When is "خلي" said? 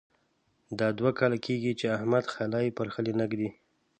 2.93-3.13